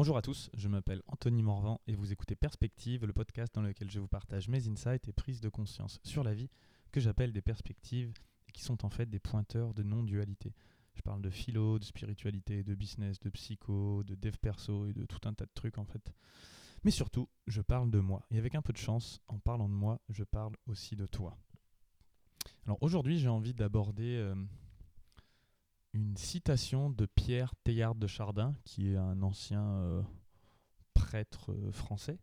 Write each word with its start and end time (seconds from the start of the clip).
Bonjour 0.00 0.16
à 0.16 0.22
tous, 0.22 0.48
je 0.54 0.66
m'appelle 0.66 1.02
Anthony 1.08 1.42
Morvan 1.42 1.78
et 1.86 1.94
vous 1.94 2.10
écoutez 2.10 2.34
Perspective, 2.34 3.04
le 3.04 3.12
podcast 3.12 3.54
dans 3.54 3.60
lequel 3.60 3.90
je 3.90 4.00
vous 4.00 4.08
partage 4.08 4.48
mes 4.48 4.66
insights 4.66 5.06
et 5.08 5.12
prises 5.12 5.42
de 5.42 5.50
conscience 5.50 6.00
sur 6.04 6.24
la 6.24 6.32
vie 6.32 6.48
que 6.90 7.00
j'appelle 7.00 7.34
des 7.34 7.42
perspectives 7.42 8.14
qui 8.54 8.62
sont 8.62 8.86
en 8.86 8.88
fait 8.88 9.04
des 9.04 9.18
pointeurs 9.18 9.74
de 9.74 9.82
non-dualité. 9.82 10.54
Je 10.94 11.02
parle 11.02 11.20
de 11.20 11.28
philo, 11.28 11.78
de 11.78 11.84
spiritualité, 11.84 12.64
de 12.64 12.74
business, 12.74 13.20
de 13.20 13.28
psycho, 13.28 14.02
de 14.02 14.14
dev 14.14 14.36
perso 14.40 14.86
et 14.86 14.94
de 14.94 15.04
tout 15.04 15.20
un 15.28 15.34
tas 15.34 15.44
de 15.44 15.52
trucs 15.52 15.76
en 15.76 15.84
fait. 15.84 16.14
Mais 16.82 16.90
surtout, 16.90 17.28
je 17.46 17.60
parle 17.60 17.90
de 17.90 18.00
moi. 18.00 18.24
Et 18.30 18.38
avec 18.38 18.54
un 18.54 18.62
peu 18.62 18.72
de 18.72 18.78
chance, 18.78 19.20
en 19.28 19.38
parlant 19.38 19.68
de 19.68 19.74
moi, 19.74 20.00
je 20.08 20.24
parle 20.24 20.56
aussi 20.66 20.96
de 20.96 21.04
toi. 21.04 21.36
Alors 22.64 22.78
aujourd'hui, 22.82 23.18
j'ai 23.18 23.28
envie 23.28 23.52
d'aborder 23.52 24.16
euh, 24.16 24.34
une 25.92 26.16
citation 26.16 26.90
de 26.90 27.06
Pierre 27.06 27.54
Teilhard 27.64 27.94
de 27.94 28.06
Chardin, 28.06 28.54
qui 28.64 28.92
est 28.92 28.96
un 28.96 29.22
ancien 29.22 29.64
euh, 29.64 30.02
prêtre 30.94 31.52
euh, 31.52 31.72
français, 31.72 32.18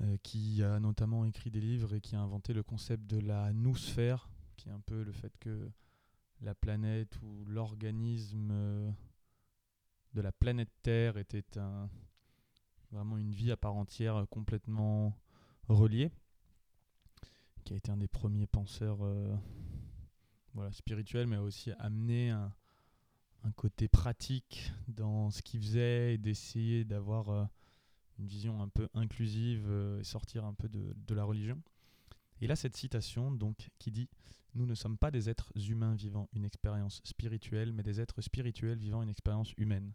euh, 0.00 0.16
qui 0.22 0.62
a 0.62 0.78
notamment 0.78 1.24
écrit 1.24 1.50
des 1.50 1.60
livres 1.60 1.94
et 1.94 2.00
qui 2.00 2.14
a 2.14 2.20
inventé 2.20 2.52
le 2.52 2.62
concept 2.62 3.06
de 3.06 3.18
la 3.18 3.52
noosphère, 3.52 4.28
qui 4.56 4.68
est 4.68 4.72
un 4.72 4.80
peu 4.80 5.02
le 5.02 5.12
fait 5.12 5.32
que 5.38 5.70
la 6.40 6.54
planète 6.54 7.20
ou 7.22 7.44
l'organisme 7.46 8.52
de 10.14 10.20
la 10.20 10.32
planète 10.32 10.70
Terre 10.82 11.16
était 11.16 11.58
un, 11.58 11.88
vraiment 12.90 13.16
une 13.16 13.32
vie 13.32 13.52
à 13.52 13.56
part 13.56 13.74
entière 13.74 14.26
complètement 14.28 15.16
reliée, 15.68 16.10
qui 17.64 17.74
a 17.74 17.76
été 17.76 17.92
un 17.92 17.96
des 17.96 18.08
premiers 18.08 18.48
penseurs 18.48 18.98
voilà, 20.54 20.72
spirituel, 20.72 21.26
mais 21.26 21.36
aussi 21.36 21.72
amener 21.78 22.30
un, 22.30 22.52
un, 23.44 23.52
côté 23.52 23.88
pratique 23.88 24.72
dans 24.88 25.30
ce 25.30 25.42
qu'il 25.42 25.60
faisait 25.60 26.14
et 26.14 26.18
d'essayer 26.18 26.84
d'avoir 26.84 27.28
euh, 27.30 27.44
une 28.18 28.26
vision 28.26 28.62
un 28.62 28.68
peu 28.68 28.88
inclusive 28.94 29.66
euh, 29.68 30.00
et 30.00 30.04
sortir 30.04 30.44
un 30.44 30.54
peu 30.54 30.68
de, 30.68 30.94
de, 30.94 31.14
la 31.14 31.24
religion. 31.24 31.60
Et 32.40 32.46
là, 32.46 32.56
cette 32.56 32.76
citation 32.76 33.30
donc 33.30 33.70
qui 33.78 33.90
dit 33.90 34.08
Nous 34.54 34.66
ne 34.66 34.74
sommes 34.74 34.98
pas 34.98 35.10
des 35.10 35.28
êtres 35.30 35.52
humains 35.56 35.94
vivant 35.94 36.28
une 36.34 36.44
expérience 36.44 37.00
spirituelle, 37.04 37.72
mais 37.72 37.82
des 37.82 38.00
êtres 38.00 38.20
spirituels 38.20 38.78
vivant 38.78 39.02
une 39.02 39.10
expérience 39.10 39.52
humaine. 39.56 39.92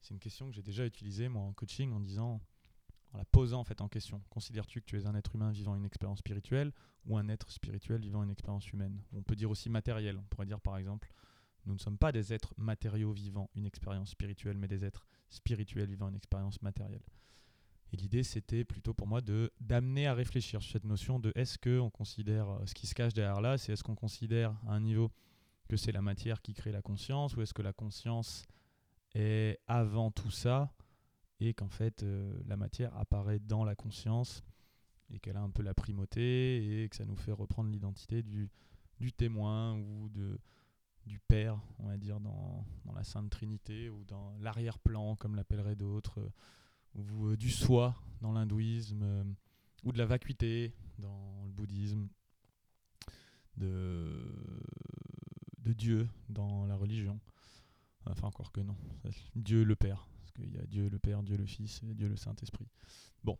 C'est 0.00 0.14
une 0.14 0.20
question 0.20 0.48
que 0.48 0.54
j'ai 0.54 0.62
déjà 0.62 0.86
utilisée 0.86 1.28
moi 1.28 1.42
en 1.42 1.52
coaching 1.52 1.92
en 1.92 2.00
disant 2.00 2.40
en 3.12 3.18
la 3.18 3.24
posant 3.24 3.60
en 3.60 3.64
fait 3.64 3.80
en 3.80 3.88
question. 3.88 4.22
Considères-tu 4.30 4.80
que 4.80 4.86
tu 4.86 4.98
es 4.98 5.06
un 5.06 5.14
être 5.14 5.34
humain 5.34 5.50
vivant 5.50 5.74
une 5.74 5.84
expérience 5.84 6.18
spirituelle 6.18 6.72
ou 7.06 7.16
un 7.16 7.28
être 7.28 7.50
spirituel 7.50 8.00
vivant 8.00 8.22
une 8.22 8.30
expérience 8.30 8.70
humaine? 8.72 9.00
On 9.12 9.22
peut 9.22 9.36
dire 9.36 9.50
aussi 9.50 9.68
matériel. 9.68 10.16
On 10.18 10.22
pourrait 10.22 10.46
dire 10.46 10.60
par 10.60 10.76
exemple, 10.76 11.12
nous 11.66 11.74
ne 11.74 11.78
sommes 11.78 11.98
pas 11.98 12.12
des 12.12 12.32
êtres 12.32 12.54
matériaux 12.56 13.12
vivant 13.12 13.50
une 13.54 13.66
expérience 13.66 14.10
spirituelle, 14.10 14.56
mais 14.56 14.68
des 14.68 14.84
êtres 14.84 15.06
spirituels 15.28 15.88
vivant 15.88 16.08
une 16.08 16.16
expérience 16.16 16.62
matérielle. 16.62 17.02
Et 17.92 17.96
l'idée, 17.96 18.22
c'était 18.22 18.64
plutôt 18.64 18.94
pour 18.94 19.06
moi 19.06 19.20
de 19.20 19.52
d'amener 19.60 20.06
à 20.06 20.14
réfléchir 20.14 20.62
sur 20.62 20.72
cette 20.72 20.84
notion 20.84 21.18
de 21.18 21.32
est-ce 21.34 21.58
que 21.58 21.80
on 21.80 21.90
considère 21.90 22.48
euh, 22.48 22.66
ce 22.66 22.74
qui 22.74 22.86
se 22.86 22.94
cache 22.94 23.14
derrière 23.14 23.40
là, 23.40 23.58
c'est 23.58 23.72
est-ce 23.72 23.82
qu'on 23.82 23.96
considère 23.96 24.52
à 24.66 24.74
un 24.74 24.80
niveau 24.80 25.10
que 25.68 25.76
c'est 25.76 25.92
la 25.92 26.02
matière 26.02 26.40
qui 26.40 26.54
crée 26.54 26.72
la 26.72 26.82
conscience 26.82 27.36
ou 27.36 27.42
est-ce 27.42 27.54
que 27.54 27.62
la 27.62 27.72
conscience 27.72 28.46
est 29.14 29.58
avant 29.66 30.10
tout 30.10 30.30
ça 30.30 30.72
et 31.40 31.54
qu'en 31.54 31.68
fait 31.68 32.02
euh, 32.02 32.38
la 32.46 32.56
matière 32.56 32.96
apparaît 32.96 33.38
dans 33.38 33.64
la 33.64 33.74
conscience 33.74 34.44
et 35.12 35.18
qu'elle 35.18 35.36
a 35.36 35.42
un 35.42 35.50
peu 35.50 35.62
la 35.62 35.74
primauté 35.74 36.82
et 36.82 36.88
que 36.88 36.96
ça 36.96 37.04
nous 37.04 37.16
fait 37.16 37.32
reprendre 37.32 37.70
l'identité 37.70 38.22
du, 38.22 38.50
témoin 39.16 39.74
ou 39.74 40.08
de, 40.10 40.38
du 41.06 41.18
Père, 41.18 41.58
on 41.78 41.88
va 41.88 41.96
dire, 41.96 42.20
dans, 42.20 42.64
la 42.94 43.02
Sainte 43.02 43.30
Trinité 43.30 43.88
ou 43.88 44.04
dans 44.04 44.36
l'arrière-plan, 44.38 45.16
comme 45.16 45.34
l'appelleraient 45.34 45.74
d'autres, 45.74 46.20
euh, 46.20 46.30
ou 46.94 47.28
euh, 47.28 47.36
du 47.36 47.50
soi 47.50 47.96
dans 48.20 48.32
l'hindouisme, 48.32 49.34
ou 49.84 49.92
de 49.92 49.98
la 49.98 50.06
vacuité 50.06 50.74
dans 50.98 51.42
le 51.44 51.50
bouddhisme, 51.50 52.08
de 53.56 54.22
Dieu 55.64 56.08
dans 56.28 56.66
la 56.66 56.76
religion. 56.76 57.18
Enfin, 58.06 58.28
encore 58.28 58.52
que 58.52 58.60
non. 58.60 58.76
Dieu 59.36 59.64
le 59.64 59.76
Père, 59.76 60.08
il 60.42 60.54
y 60.54 60.58
a 60.58 60.66
Dieu 60.66 60.88
le 60.88 60.98
Père, 60.98 61.22
Dieu 61.22 61.36
le 61.36 61.46
Fils 61.46 61.80
Dieu 61.82 62.08
le 62.08 62.16
Saint-Esprit. 62.16 62.66
Bon. 63.24 63.38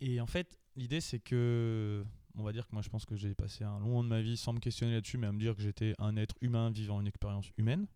Et 0.00 0.20
en 0.20 0.26
fait, 0.26 0.58
l'idée 0.76 1.00
c'est 1.00 1.18
que, 1.18 2.04
on 2.36 2.42
va 2.42 2.52
dire 2.52 2.66
que 2.66 2.72
moi 2.72 2.82
je 2.82 2.88
pense 2.88 3.04
que 3.04 3.16
j'ai 3.16 3.34
passé 3.34 3.64
un 3.64 3.78
long 3.78 3.86
moment 3.86 4.04
de 4.04 4.08
ma 4.08 4.20
vie 4.20 4.36
sans 4.36 4.52
me 4.52 4.60
questionner 4.60 4.94
là-dessus, 4.94 5.18
mais 5.18 5.26
à 5.26 5.32
me 5.32 5.38
dire 5.38 5.56
que 5.56 5.62
j'étais 5.62 5.94
un 5.98 6.16
être 6.16 6.36
humain 6.40 6.70
vivant 6.70 7.00
une 7.00 7.08
expérience 7.08 7.50
humaine. 7.56 7.86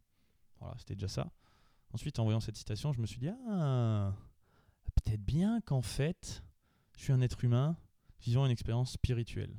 Voilà, 0.61 0.75
c'était 0.79 0.95
déjà 0.95 1.09
ça. 1.09 1.33
Ensuite, 1.93 2.19
en 2.19 2.25
voyant 2.25 2.41
cette 2.41 2.57
citation, 2.57 2.93
je 2.93 3.01
me 3.01 3.07
suis 3.07 3.19
dit, 3.19 3.29
ah, 3.49 4.15
peut-être 4.95 5.23
bien 5.23 5.61
qu'en 5.61 5.83
fait, 5.83 6.43
je 6.97 7.05
suis 7.05 7.13
un 7.13 7.21
être 7.21 7.45
humain 7.45 7.77
vivant 8.21 8.47
une 8.47 8.53
expérience 8.53 8.93
spirituelle. 8.93 9.55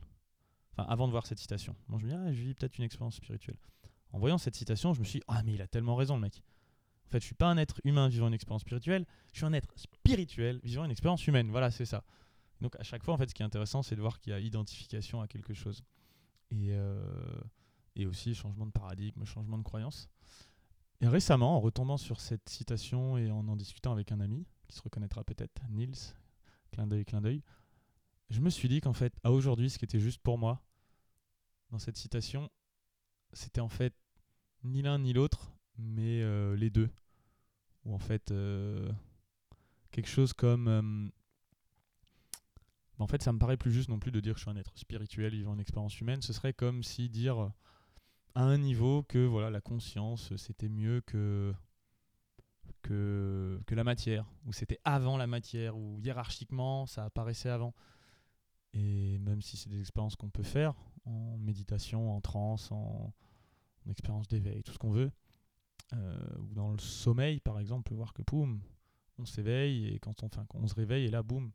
Enfin, 0.72 0.90
avant 0.90 1.06
de 1.08 1.12
voir 1.12 1.28
cette 1.28 1.40
citation. 1.40 1.76
Moi, 1.88 2.00
je 2.00 2.06
me 2.06 2.10
dis, 2.10 2.16
ah, 2.16 2.34
je 2.34 2.42
vis 2.42 2.54
peut-être 2.56 2.78
une 2.78 2.86
expérience 2.86 3.16
spirituelle. 3.16 3.58
En 4.12 4.20
voyant 4.20 4.38
cette 4.38 4.56
citation, 4.56 4.94
je 4.94 5.00
me 5.00 5.06
suis 5.06 5.20
dit, 5.20 5.26
ah, 5.28 5.44
mais 5.44 5.54
il 5.54 5.62
a 5.62 5.68
tellement 5.68 5.96
raison, 5.96 6.16
le 6.16 6.22
mec. 6.22 6.42
En 7.06 7.10
fait, 7.10 7.20
je 7.20 7.26
suis 7.26 7.36
pas 7.36 7.48
un 7.48 7.58
être 7.58 7.80
humain 7.84 8.08
vivant 8.08 8.28
une 8.28 8.34
expérience 8.34 8.62
spirituelle, 8.62 9.06
je 9.32 9.38
suis 9.38 9.46
un 9.46 9.54
être 9.54 9.72
spirituel 9.76 10.60
vivant 10.64 10.86
une 10.86 10.92
expérience 10.92 11.26
humaine. 11.28 11.50
Voilà, 11.52 11.70
c'est 11.70 11.86
ça. 11.86 12.04
Donc 12.62 12.76
à 12.80 12.84
chaque 12.84 13.04
fois, 13.04 13.14
en 13.14 13.18
fait, 13.18 13.30
ce 13.30 13.36
qui 13.36 13.44
est 13.44 13.46
intéressant, 13.46 13.84
c'est 13.84 13.96
de 13.96 14.02
voir 14.02 14.20
qu'il 14.20 14.32
y 14.32 14.36
a 14.36 14.40
identification 14.40 15.22
à 15.22 15.28
quelque 15.28 15.54
chose. 15.54 15.84
Et, 16.52 16.72
euh, 16.72 17.04
et 17.96 18.06
aussi 18.06 18.34
changement 18.34 18.66
de 18.66 18.72
paradigme, 18.72 19.24
changement 19.26 19.58
de 19.58 19.64
croyance. 19.64 20.10
Et 21.02 21.08
récemment, 21.08 21.58
en 21.58 21.60
retombant 21.60 21.98
sur 21.98 22.22
cette 22.22 22.48
citation 22.48 23.18
et 23.18 23.30
en 23.30 23.48
en 23.48 23.56
discutant 23.56 23.92
avec 23.92 24.12
un 24.12 24.20
ami, 24.20 24.46
qui 24.68 24.76
se 24.76 24.82
reconnaîtra 24.82 25.24
peut-être, 25.24 25.62
Nils, 25.70 26.16
clin 26.72 26.88
d'œil, 26.88 27.06
clin 27.06 27.22
d'œil, 27.22 27.44
je 28.30 28.40
me 28.40 28.50
suis 28.50 28.70
dit 28.70 28.82
qu'en 28.82 28.94
fait, 28.94 29.14
à 29.24 29.32
aujourd'hui, 29.32 29.70
ce 29.70 29.78
qui 29.78 29.86
était 29.86 30.00
juste 30.00 30.22
pour 30.22 30.38
moi, 30.38 30.64
dans 31.72 31.80
cette 31.80 31.98
citation, 31.98 32.50
c'était 33.34 33.62
en 33.62 33.70
fait 33.70 33.94
ni 34.64 34.82
l'un 34.82 35.00
ni 35.00 35.14
l'autre, 35.14 35.52
mais 35.78 36.22
euh, 36.22 36.56
les 36.56 36.70
deux. 36.70 36.90
Ou 37.86 37.94
en 37.94 38.00
fait, 38.00 38.32
euh, 38.32 38.92
quelque 39.92 40.10
chose 40.10 40.34
comme. 40.34 40.68
Euh, 40.68 41.10
en 43.00 43.08
fait, 43.08 43.22
ça 43.22 43.34
me 43.34 43.40
paraît 43.40 43.58
plus 43.58 43.72
juste 43.72 43.90
non 43.90 44.00
plus 44.00 44.12
de 44.12 44.20
dire 44.20 44.34
que 44.34 44.40
je 44.40 44.46
suis 44.46 44.52
un 44.52 44.56
être 44.56 44.78
spirituel 44.78 45.34
vivant 45.34 45.54
une 45.54 45.60
expérience 45.60 46.00
humaine. 46.00 46.22
Ce 46.22 46.32
serait 46.32 46.54
comme 46.54 46.84
si 46.84 47.10
dire 47.10 47.52
à 48.36 48.44
un 48.44 48.58
niveau 48.58 49.04
que 49.04 49.26
voilà 49.26 49.50
la 49.50 49.62
conscience 49.62 50.36
c'était 50.38 50.70
mieux 50.70 51.02
que, 51.02 51.54
que, 52.82 53.60
que 53.66 53.76
la 53.76 53.84
matière, 53.84 54.26
ou 54.46 54.54
c'était 54.54 54.80
avant 54.86 55.18
la 55.18 55.28
matière, 55.28 55.76
ou 55.78 56.00
hiérarchiquement 56.00 56.86
ça 56.86 57.04
apparaissait 57.06 57.50
avant. 57.50 57.74
Et 58.74 59.18
même 59.20 59.42
si 59.42 59.58
c'est 59.58 59.70
des 59.70 59.80
expériences 59.80 60.16
qu'on 60.16 60.30
peut 60.30 60.44
faire 60.44 60.74
en 61.06 61.38
méditation, 61.38 62.16
en 62.16 62.22
transe, 62.22 62.72
en, 62.72 63.14
en 63.86 63.90
expérience 63.90 64.28
d'éveil, 64.28 64.64
tout 64.64 64.72
ce 64.72 64.80
qu'on 64.80 64.92
veut, 64.92 65.12
ou 66.40 66.54
dans 66.54 66.72
le 66.72 66.80
sommeil, 66.80 67.40
par 67.40 67.60
exemple, 67.60 67.82
on 67.82 67.90
peut 67.90 67.96
voir 67.96 68.14
que 68.14 68.22
boum, 68.24 68.62
on 69.18 69.26
s'éveille 69.26 69.88
et 69.88 70.00
quand 70.00 70.24
on, 70.24 70.28
enfin, 70.28 70.46
on 70.54 70.68
se 70.68 70.76
réveille 70.76 71.06
et 71.06 71.12
là, 71.12 71.24
boum, 71.24 71.52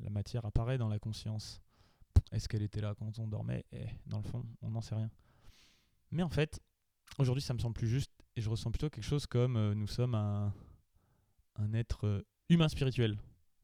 la 0.00 0.10
matière 0.10 0.44
apparaît 0.44 0.78
dans 0.78 0.88
la 0.88 0.98
conscience. 0.98 1.60
Est-ce 2.32 2.48
qu'elle 2.48 2.62
était 2.62 2.80
là 2.80 2.94
quand 2.94 3.18
on 3.18 3.26
dormait? 3.26 3.64
Eh, 3.72 3.86
Dans 4.06 4.18
le 4.18 4.24
fond, 4.24 4.44
on 4.62 4.70
n'en 4.70 4.80
sait 4.80 4.94
rien. 4.94 5.10
Mais 6.10 6.22
en 6.22 6.28
fait, 6.30 6.60
aujourd'hui, 7.18 7.42
ça 7.42 7.54
me 7.54 7.58
semble 7.58 7.74
plus 7.74 7.88
juste 7.88 8.10
et 8.36 8.40
je 8.40 8.48
ressens 8.50 8.70
plutôt 8.70 8.90
quelque 8.90 9.04
chose 9.04 9.26
comme 9.26 9.56
euh, 9.56 9.74
nous 9.74 9.86
sommes 9.86 10.14
un, 10.14 10.52
un 11.56 11.72
être 11.74 12.06
euh, 12.06 12.22
humain 12.48 12.68
spirituel 12.68 13.18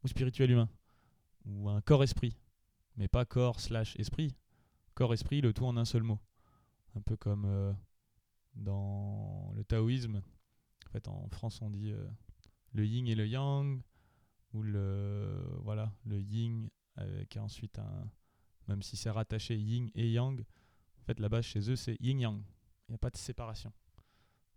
ou 0.05 0.09
spirituel 0.09 0.51
humain 0.51 0.69
ou 1.47 1.69
un 1.69 1.81
corps-esprit, 1.81 2.37
mais 2.97 3.09
pas 3.09 3.25
corps 3.25 3.61
slash 3.61 3.97
esprit. 3.97 4.35
Corps-esprit, 4.95 5.41
le 5.41 5.53
tout 5.53 5.65
en 5.65 5.77
un 5.77 5.85
seul 5.85 6.03
mot. 6.03 6.19
Un 6.95 7.01
peu 7.01 7.17
comme 7.17 7.47
dans 8.55 9.53
le 9.55 9.65
taoïsme. 9.65 10.23
En 10.87 10.91
fait, 10.91 11.09
en 11.09 11.29
France, 11.29 11.61
on 11.63 11.71
dit 11.71 11.91
euh, 11.91 12.07
le 12.73 12.85
yin 12.85 13.07
et 13.07 13.15
le 13.15 13.27
yang, 13.27 13.81
ou 14.53 14.63
le, 14.63 15.59
voilà, 15.63 15.93
le 16.05 16.21
yin 16.21 16.69
avec 16.97 17.37
ensuite 17.37 17.79
un. 17.79 18.11
Même 18.69 18.83
si 18.83 18.97
c'est 18.97 19.11
rattaché 19.11 19.57
yin 19.57 19.91
et 19.95 20.11
yang, 20.11 20.45
en 21.01 21.05
fait, 21.07 21.19
là-bas, 21.19 21.43
chez 21.43 21.71
eux, 21.71 21.77
c'est 21.77 21.97
yin-yang. 22.01 22.41
Il 22.89 22.93
n'y 22.93 22.95
a 22.95 22.99
pas 22.99 23.11
de 23.11 23.17
séparation 23.17 23.73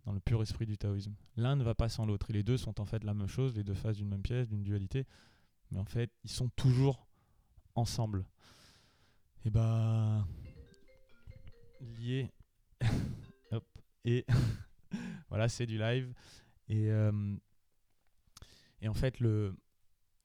dans 0.05 0.11
le 0.11 0.19
pur 0.19 0.41
esprit 0.41 0.65
du 0.65 0.77
taoïsme. 0.77 1.15
L'un 1.37 1.55
ne 1.55 1.63
va 1.63 1.75
pas 1.75 1.87
sans 1.87 2.05
l'autre. 2.05 2.29
Et 2.29 2.33
les 2.33 2.43
deux 2.43 2.57
sont 2.57 2.81
en 2.81 2.85
fait 2.85 3.03
la 3.03 3.13
même 3.13 3.27
chose, 3.27 3.55
les 3.55 3.63
deux 3.63 3.73
faces 3.73 3.97
d'une 3.97 4.09
même 4.09 4.21
pièce, 4.21 4.49
d'une 4.49 4.63
dualité. 4.63 5.07
Mais 5.71 5.79
en 5.79 5.85
fait, 5.85 6.11
ils 6.23 6.31
sont 6.31 6.49
toujours 6.49 7.07
ensemble. 7.75 8.25
Et 9.45 9.49
bah. 9.49 10.27
liés. 11.79 12.31
Et 14.05 14.25
voilà, 15.29 15.49
c'est 15.49 15.65
du 15.65 15.77
live. 15.77 16.13
Et, 16.69 16.89
euh, 16.91 17.35
et 18.81 18.87
en 18.87 18.93
fait, 18.93 19.21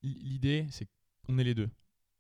l'idée, 0.02 0.66
c'est 0.70 0.88
qu'on 1.26 1.38
est 1.38 1.44
les 1.44 1.54
deux. 1.54 1.70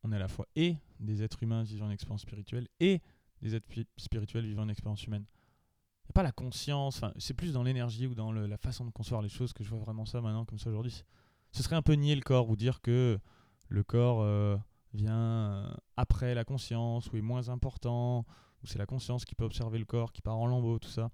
On 0.04 0.12
est 0.12 0.16
à 0.16 0.20
la 0.20 0.28
fois 0.28 0.46
et 0.54 0.76
des 1.00 1.22
êtres 1.22 1.42
humains 1.42 1.62
vivant 1.62 1.86
une 1.86 1.92
expérience 1.92 2.22
spirituelle 2.22 2.68
et 2.80 3.00
des 3.42 3.54
êtres 3.54 3.66
spirituels 3.96 4.46
vivant 4.46 4.62
une 4.62 4.70
expérience 4.70 5.04
humaine. 5.04 5.24
Il 6.04 6.06
n'y 6.08 6.10
a 6.10 6.14
pas 6.14 6.22
la 6.22 6.32
conscience, 6.32 7.02
c'est 7.18 7.34
plus 7.34 7.52
dans 7.52 7.62
l'énergie 7.62 8.06
ou 8.06 8.14
dans 8.14 8.32
la 8.32 8.56
façon 8.56 8.84
de 8.84 8.90
concevoir 8.90 9.22
les 9.22 9.28
choses 9.28 9.52
que 9.52 9.62
je 9.62 9.68
vois 9.68 9.80
vraiment 9.80 10.06
ça 10.06 10.20
maintenant, 10.20 10.44
comme 10.44 10.58
ça 10.58 10.70
aujourd'hui. 10.70 11.04
ce 11.52 11.62
serait 11.62 11.76
un 11.76 11.82
peu 11.82 11.92
nier 11.94 12.14
le 12.14 12.22
corps 12.22 12.48
ou 12.48 12.56
dire 12.56 12.80
que 12.80 13.18
le 13.68 13.82
corps 13.82 14.22
euh, 14.22 14.56
vient 14.94 15.18
euh, 15.18 15.74
après 15.96 16.34
la 16.34 16.44
conscience 16.44 17.10
ou 17.12 17.16
est 17.16 17.20
moins 17.20 17.48
important, 17.48 18.24
ou 18.62 18.66
c'est 18.66 18.78
la 18.78 18.86
conscience 18.86 19.24
qui 19.24 19.34
peut 19.34 19.44
observer 19.44 19.78
le 19.78 19.84
corps, 19.84 20.12
qui 20.12 20.22
part 20.22 20.38
en 20.38 20.46
lambeaux, 20.46 20.78
tout 20.78 20.88
ça. 20.88 21.10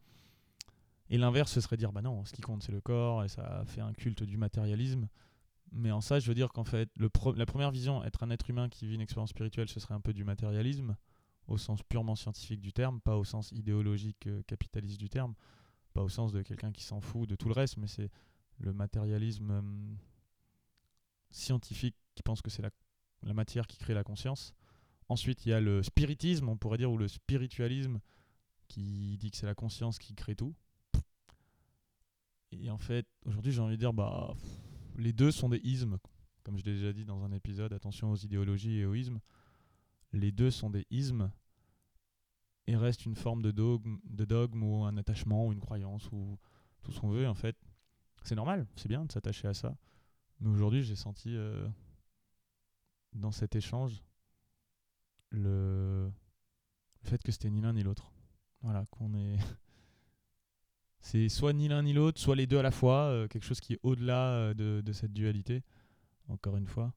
Et 1.15 1.17
l'inverse, 1.17 1.53
ce 1.53 1.61
serait 1.61 1.77
dire, 1.77 1.93
bah 1.93 2.03
non, 2.03 2.25
ce 2.25 2.33
qui 2.33 2.43
compte, 2.43 2.65
c'est 2.65 2.73
le 2.73 2.81
corps, 2.81 3.23
et 3.23 3.29
ça 3.29 3.63
fait 3.67 3.81
un 3.81 3.93
culte 3.93 4.25
du 4.25 4.37
matérialisme. 4.37 5.09
Mais 5.71 5.93
en 5.93 6.01
ça, 6.01 6.19
je 6.19 6.27
veux 6.27 6.35
dire 6.35 6.53
qu'en 6.53 6.65
fait, 6.65 6.91
la 6.97 7.47
première 7.47 7.71
vision, 7.71 8.03
être 8.03 8.25
un 8.25 8.31
être 8.31 8.51
humain 8.51 8.69
qui 8.69 8.89
vit 8.89 8.97
une 8.97 9.01
expérience 9.01 9.31
spirituelle, 9.31 9.69
ce 9.69 9.79
serait 9.79 9.95
un 9.95 10.01
peu 10.01 10.13
du 10.13 10.25
matérialisme, 10.25 10.97
au 11.47 11.57
sens 11.57 11.85
purement 11.85 12.17
scientifique 12.17 12.61
du 12.61 12.73
terme, 12.73 13.01
pas 13.01 13.17
au 13.17 13.23
sens 13.23 13.53
idéologique 13.53 14.27
euh, 14.27 14.43
capitaliste 14.49 14.99
du 14.99 15.09
terme, 15.09 15.35
pas 15.93 16.03
au 16.03 16.09
sens 16.09 16.33
de 16.33 16.43
quelqu'un 16.43 16.73
qui 16.73 16.83
s'en 16.83 17.01
fout 17.01 17.29
de 17.29 17.37
tout 17.37 17.47
le 17.47 17.55
reste, 17.55 17.77
mais 17.77 17.87
c'est 17.87 18.11
le 18.59 18.73
matérialisme 18.73 19.51
euh, 19.53 19.63
scientifique 21.31 21.95
qui 22.17 22.25
pense 22.25 22.43
que 22.43 22.51
c'est 22.51 22.63
la 23.23 23.35
matière 23.35 23.69
qui 23.69 23.79
crée 23.79 23.95
la 23.95 24.03
conscience. 24.03 24.53
Ensuite, 25.09 25.47
il 25.47 25.51
y 25.51 25.53
a 25.53 25.61
le 25.61 25.85
spiritisme, 25.85 26.49
on 26.49 26.57
pourrait 26.57 26.79
dire, 26.79 26.91
ou 26.91 26.99
le 26.99 27.07
spiritualisme, 27.07 28.01
qui 28.67 29.17
dit 29.17 29.31
que 29.31 29.37
c'est 29.37 29.47
la 29.47 29.55
conscience 29.55 30.01
qui 30.01 30.17
crée 30.17 30.35
tout. 30.35 30.57
Et 32.63 32.71
en 32.71 32.79
fait, 32.79 33.07
aujourd'hui, 33.25 33.53
j'ai 33.53 33.61
envie 33.61 33.75
de 33.75 33.81
dire, 33.81 33.93
bah, 33.93 34.35
les 34.97 35.13
deux 35.13 35.31
sont 35.31 35.49
des 35.49 35.61
ismes. 35.65 35.99
Comme 36.43 36.59
je 36.59 36.65
l'ai 36.65 36.75
déjà 36.75 36.93
dit 36.93 37.05
dans 37.05 37.25
un 37.25 37.33
épisode, 37.33 37.73
attention 37.73 38.11
aux 38.11 38.17
idéologies 38.17 38.79
et 38.79 38.87
aux 38.87 38.95
ismes. 38.95 39.21
Les 40.13 40.31
deux 40.31 40.51
sont 40.51 40.71
des 40.71 40.87
ismes 40.91 41.31
et 42.67 42.77
restent 42.77 43.07
une 43.07 43.17
forme 43.17 43.43
de 43.43 43.51
dogme, 43.51 43.99
de 44.05 44.25
dogme 44.25 44.63
ou 44.63 44.85
un 44.85 44.97
attachement 44.97 45.47
ou 45.47 45.53
une 45.53 45.61
croyance 45.61 46.11
ou 46.13 46.39
tout 46.83 46.93
ce 46.93 47.01
qu'on 47.01 47.11
veut. 47.11 47.29
En 47.29 47.35
fait, 47.35 47.57
c'est 48.23 48.35
normal, 48.35 48.67
c'est 48.77 48.89
bien 48.89 49.05
de 49.05 49.13
s'attacher 49.13 49.49
à 49.49 49.55
ça. 49.55 49.77
Mais 50.41 50.51
aujourd'hui, 50.51 50.83
j'ai 50.83 50.97
senti 50.97 51.35
euh, 51.37 51.69
dans 53.13 53.31
cet 53.31 53.57
échange 53.57 54.03
le, 55.31 56.13
le 57.03 57.09
fait 57.09 57.23
que 57.23 57.33
c'était 57.33 57.51
ni 57.51 57.61
l'un 57.61 57.73
ni 57.73 57.83
l'autre. 57.83 58.13
Voilà, 58.63 58.87
qu'on 58.91 59.15
est. 59.15 59.39
c'est 61.05 61.29
soit 61.29 61.53
ni 61.53 61.69
l'un 61.69 61.83
ni 61.83 61.93
l'autre, 61.93 62.19
soit 62.19 62.35
les 62.35 62.47
deux 62.47 62.59
à 62.59 62.63
la 62.63 62.71
fois, 62.71 63.03
euh, 63.09 63.29
quelque 63.29 63.45
chose 63.45 63.61
qui 63.61 63.75
est 63.75 63.79
au-delà 63.83 64.31
euh, 64.31 64.55
de, 64.55 64.93
cette 64.93 65.13
dualité, 65.13 65.63
encore 66.29 66.57
une 66.57 66.67
fois. 66.67 66.95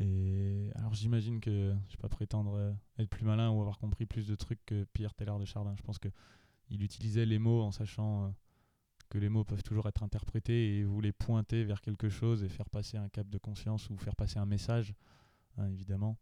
Et 0.00 0.70
alors 0.76 0.94
j'imagine 0.94 1.40
que 1.40 1.50
je 1.50 1.74
ne 1.74 1.74
vais 1.74 2.00
pas 2.00 2.08
prétendre 2.08 2.74
être 2.98 3.10
plus 3.10 3.26
malin 3.26 3.50
ou 3.50 3.60
avoir 3.60 3.78
compris 3.78 4.06
plus 4.06 4.26
de 4.26 4.34
trucs 4.34 4.64
que 4.64 4.84
Pierre 4.84 5.12
Teilhard 5.12 5.38
de 5.38 5.44
Chardin. 5.44 5.74
Je 5.76 5.82
pense 5.82 5.98
qu'il 5.98 6.82
utilisait 6.82 7.26
les 7.26 7.38
mots 7.38 7.60
en 7.60 7.70
sachant 7.70 8.34
que 9.10 9.18
les 9.18 9.28
mots 9.28 9.44
peuvent 9.44 9.62
toujours 9.62 9.86
être 9.88 10.02
interprétés 10.02 10.78
et 10.78 10.86
les 11.02 11.12
pointer 11.12 11.64
vers 11.64 11.82
quelque 11.82 12.08
chose 12.08 12.42
et 12.42 12.48
faire 12.48 12.70
passer 12.70 12.96
un 12.96 13.10
cap 13.10 13.28
de 13.28 13.38
conscience 13.38 13.90
ou 13.90 13.98
faire 13.98 14.16
passer 14.16 14.38
un 14.38 14.46
message, 14.46 14.94
hein, 15.58 15.68
évidemment. 15.68 16.16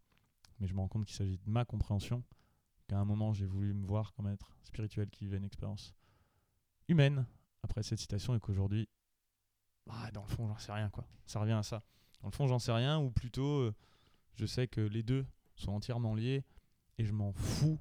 Mais 0.58 0.66
je 0.66 0.74
me 0.74 0.80
rends 0.80 0.88
compte 0.88 1.06
qu'il 1.06 1.16
s'agit 1.16 1.38
de 1.38 1.50
ma 1.50 1.64
compréhension, 1.64 2.24
qu'à 2.88 2.98
un 2.98 3.04
moment 3.04 3.32
j'ai 3.32 3.46
voulu 3.46 3.74
me 3.74 3.86
voir 3.86 4.12
comme 4.12 4.26
être 4.26 4.56
spirituel 4.64 5.08
qui 5.08 5.24
vivait 5.24 5.38
une 5.38 5.44
expérience 5.44 5.94
humaine 6.88 7.26
après 7.62 7.82
cette 7.82 7.98
citation 7.98 8.34
et 8.34 8.40
qu'aujourd'hui, 8.40 8.88
bah, 9.86 10.10
dans 10.12 10.22
le 10.22 10.28
fond, 10.28 10.46
j'en 10.46 10.58
sais 10.58 10.72
rien 10.72 10.88
quoi. 10.90 11.06
Ça 11.26 11.40
revient 11.40 11.52
à 11.52 11.62
ça. 11.62 11.82
Dans 12.20 12.28
le 12.28 12.34
fond, 12.34 12.46
j'en 12.46 12.58
sais 12.58 12.72
rien 12.72 12.98
ou 12.98 13.10
plutôt, 13.10 13.60
euh, 13.60 13.74
je 14.34 14.46
sais 14.46 14.68
que 14.68 14.80
les 14.80 15.02
deux 15.02 15.26
sont 15.56 15.72
entièrement 15.72 16.14
liés 16.14 16.44
et 16.98 17.04
je 17.04 17.12
m'en 17.12 17.32
fous. 17.32 17.78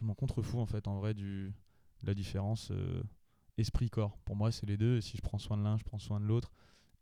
Je 0.00 0.04
m'en 0.04 0.14
contrefous 0.14 0.58
en 0.58 0.66
fait 0.66 0.86
en 0.86 0.98
vrai 0.98 1.14
du, 1.14 1.54
de 2.02 2.06
la 2.06 2.14
différence. 2.14 2.70
Euh, 2.70 3.02
esprit-corps. 3.60 4.18
Pour 4.24 4.36
moi, 4.36 4.50
c'est 4.50 4.66
les 4.66 4.76
deux. 4.76 5.00
si 5.00 5.16
je 5.16 5.22
prends 5.22 5.38
soin 5.38 5.56
de 5.56 5.62
l'un, 5.62 5.76
je 5.76 5.84
prends 5.84 5.98
soin 5.98 6.20
de 6.20 6.24
l'autre. 6.24 6.52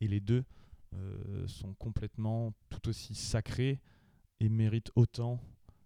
Et 0.00 0.08
les 0.08 0.20
deux 0.20 0.44
euh, 0.94 1.46
sont 1.46 1.74
complètement 1.74 2.52
tout 2.68 2.88
aussi 2.88 3.14
sacrés 3.14 3.80
et 4.40 4.48
méritent 4.48 4.90
autant 4.94 5.40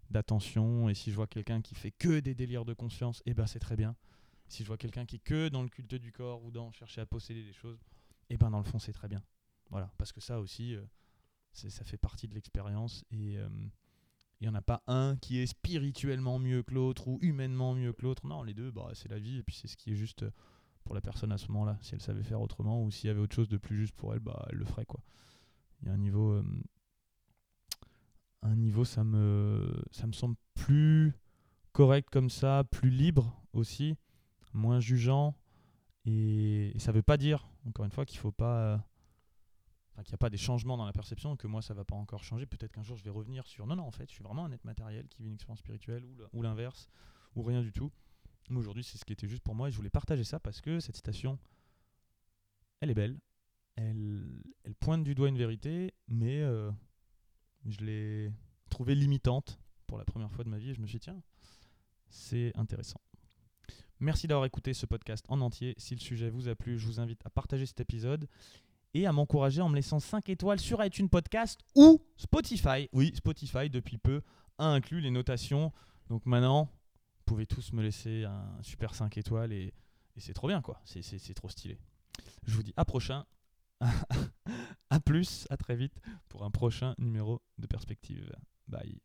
d'attention. 0.09 0.89
Et 0.89 0.93
si 0.93 1.11
je 1.11 1.15
vois 1.15 1.27
quelqu'un 1.27 1.61
qui 1.61 1.75
fait 1.75 1.91
que 1.91 2.19
des 2.19 2.35
délires 2.35 2.65
de 2.65 2.73
conscience, 2.73 3.21
eh 3.25 3.33
ben 3.33 3.47
c'est 3.47 3.59
très 3.59 3.75
bien. 3.75 3.95
Si 4.47 4.63
je 4.63 4.67
vois 4.67 4.77
quelqu'un 4.77 5.05
qui 5.05 5.17
est 5.17 5.23
que 5.23 5.49
dans 5.49 5.63
le 5.63 5.69
culte 5.69 5.95
du 5.95 6.11
corps 6.11 6.43
ou 6.43 6.51
dans 6.51 6.71
chercher 6.71 7.01
à 7.01 7.05
posséder 7.05 7.43
des 7.43 7.53
choses, 7.53 7.79
eh 8.29 8.37
ben 8.37 8.51
dans 8.51 8.59
le 8.59 8.63
fond 8.63 8.79
c'est 8.79 8.93
très 8.93 9.07
bien. 9.07 9.23
Voilà, 9.69 9.91
parce 9.97 10.11
que 10.11 10.21
ça 10.21 10.39
aussi, 10.39 10.75
euh, 10.75 10.83
ça 11.53 11.83
fait 11.83 11.97
partie 11.97 12.27
de 12.27 12.35
l'expérience 12.35 13.03
et 13.11 13.37
euh, 13.37 13.49
il 14.39 14.43
n'y 14.43 14.49
en 14.49 14.55
a 14.55 14.61
pas 14.61 14.83
un 14.87 15.15
qui 15.17 15.39
est 15.39 15.47
spirituellement 15.47 16.37
mieux 16.37 16.63
que 16.63 16.73
l'autre 16.73 17.07
ou 17.07 17.17
humainement 17.21 17.73
mieux 17.73 17.93
que 17.93 18.03
l'autre. 18.03 18.27
Non, 18.27 18.43
les 18.43 18.53
deux, 18.53 18.71
bah, 18.71 18.91
c'est 18.93 19.09
la 19.09 19.19
vie 19.19 19.37
et 19.37 19.43
puis 19.43 19.55
c'est 19.55 19.67
ce 19.67 19.77
qui 19.77 19.91
est 19.91 19.95
juste 19.95 20.25
pour 20.83 20.93
la 20.93 21.01
personne 21.01 21.31
à 21.31 21.37
ce 21.37 21.47
moment-là. 21.47 21.77
Si 21.81 21.95
elle 21.95 22.01
savait 22.01 22.23
faire 22.23 22.41
autrement 22.41 22.83
ou 22.83 22.91
s'il 22.91 23.07
y 23.07 23.09
avait 23.09 23.21
autre 23.21 23.35
chose 23.35 23.49
de 23.49 23.57
plus 23.57 23.77
juste 23.77 23.95
pour 23.95 24.13
elle, 24.13 24.19
bah, 24.19 24.45
elle 24.49 24.57
le 24.57 24.65
ferait. 24.65 24.85
quoi. 24.85 25.01
Il 25.81 25.87
y 25.87 25.91
a 25.91 25.93
un 25.93 25.97
niveau. 25.97 26.33
Euh, 26.33 26.43
un 28.41 28.55
niveau, 28.55 28.83
ça 28.83 29.03
me, 29.03 29.81
ça 29.91 30.05
me 30.05 30.11
semble 30.11 30.35
plus 30.53 31.13
correct 31.71 32.09
comme 32.11 32.29
ça, 32.29 32.63
plus 32.69 32.89
libre 32.89 33.41
aussi, 33.53 33.95
moins 34.53 34.79
jugeant. 34.79 35.35
Et, 36.05 36.73
ça 36.79 36.91
veut 36.91 37.03
pas 37.03 37.17
dire, 37.17 37.47
encore 37.67 37.85
une 37.85 37.91
fois, 37.91 38.05
qu'il 38.05 38.19
faut 38.19 38.31
pas. 38.31 38.83
Qu'il 39.97 40.11
n'y 40.11 40.15
a 40.15 40.17
pas 40.17 40.31
des 40.31 40.37
changements 40.37 40.75
dans 40.75 40.87
la 40.87 40.91
perception, 40.91 41.35
que 41.37 41.45
moi 41.45 41.61
ça 41.61 41.75
va 41.75 41.85
pas 41.85 41.95
encore 41.95 42.23
changer. 42.23 42.47
Peut-être 42.47 42.71
qu'un 42.71 42.81
jour 42.81 42.97
je 42.97 43.03
vais 43.03 43.11
revenir 43.11 43.45
sur 43.45 43.67
non, 43.67 43.75
non, 43.75 43.83
en 43.83 43.91
fait, 43.91 44.09
je 44.09 44.15
suis 44.15 44.23
vraiment 44.23 44.43
un 44.43 44.51
être 44.51 44.65
matériel 44.65 45.07
qui 45.07 45.21
vit 45.21 45.27
une 45.27 45.35
expérience 45.35 45.59
spirituelle 45.59 46.03
ou 46.33 46.41
l'inverse, 46.41 46.89
ou 47.35 47.43
rien 47.43 47.61
du 47.61 47.71
tout. 47.71 47.91
Mais 48.49 48.57
aujourd'hui, 48.57 48.83
c'est 48.83 48.97
ce 48.97 49.05
qui 49.05 49.13
était 49.13 49.27
juste 49.27 49.43
pour 49.43 49.53
moi 49.53 49.67
et 49.67 49.71
je 49.71 49.77
voulais 49.77 49.91
partager 49.91 50.23
ça 50.23 50.39
parce 50.39 50.61
que 50.61 50.79
cette 50.79 50.95
citation, 50.95 51.37
elle 52.79 52.89
est 52.89 52.95
belle. 52.95 53.19
Elle, 53.75 54.41
elle 54.63 54.73
pointe 54.73 55.03
du 55.03 55.13
doigt 55.13 55.29
une 55.29 55.37
vérité, 55.37 55.93
mais 56.07 56.41
euh, 56.41 56.71
je 57.65 57.85
l'ai 57.85 58.31
trouvée 58.69 58.95
limitante 58.95 59.59
pour 59.87 59.97
la 59.97 60.05
première 60.05 60.31
fois 60.31 60.43
de 60.43 60.49
ma 60.49 60.57
vie 60.57 60.71
et 60.71 60.73
je 60.73 60.81
me 60.81 60.87
suis 60.87 60.97
dit, 60.97 61.05
tiens, 61.05 61.21
c'est 62.09 62.51
intéressant. 62.57 62.99
Merci 64.03 64.27
d'avoir 64.27 64.45
écouté 64.45 64.73
ce 64.73 64.85
podcast 64.85 65.23
en 65.29 65.39
entier. 65.39 65.75
Si 65.77 65.95
le 65.95 66.01
sujet 66.01 66.29
vous 66.29 66.49
a 66.49 66.55
plu, 66.55 66.77
je 66.77 66.85
vous 66.87 66.99
invite 66.99 67.25
à 67.25 67.29
partager 67.29 67.65
cet 67.65 67.79
épisode 67.79 68.27
et 68.93 69.07
à 69.07 69.13
m'encourager 69.13 69.61
en 69.61 69.69
me 69.69 69.75
laissant 69.75 70.01
5 70.01 70.27
étoiles 70.27 70.59
sur 70.59 70.83
iTunes 70.83 71.07
Podcast 71.07 71.61
ou 71.73 72.01
Spotify. 72.17 72.89
Oui, 72.91 73.13
Spotify, 73.15 73.69
depuis 73.69 73.97
peu, 73.97 74.21
a 74.57 74.65
inclus 74.65 74.99
les 74.99 75.09
notations. 75.09 75.71
Donc 76.09 76.25
maintenant, 76.25 76.65
vous 76.65 77.23
pouvez 77.23 77.45
tous 77.45 77.71
me 77.71 77.81
laisser 77.81 78.25
un 78.25 78.61
super 78.61 78.93
5 78.93 79.17
étoiles 79.17 79.53
et, 79.53 79.73
c'est 80.17 80.33
trop 80.33 80.49
bien 80.49 80.61
quoi, 80.61 80.81
c'est 80.83 81.33
trop 81.33 81.47
stylé. 81.47 81.79
Je 82.45 82.53
vous 82.55 82.63
dis 82.63 82.73
à 82.75 82.83
prochain, 82.83 83.25
à 84.89 84.99
plus, 84.99 85.47
à 85.49 85.55
très 85.55 85.77
vite 85.77 86.01
pour 86.27 86.43
un 86.43 86.51
prochain 86.51 86.93
numéro 86.97 87.41
de 87.57 87.67
perspective. 87.67 88.35
Bye. 88.67 88.99